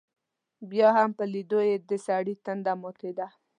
[0.71, 3.27] بیا هم په لیدلو یې دسړي تنده ماتېده.